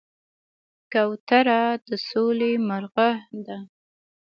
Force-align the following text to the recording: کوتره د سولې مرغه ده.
کوتره 0.91 1.61
د 1.87 1.89
سولې 2.07 2.51
مرغه 2.67 3.09
ده. 3.45 3.57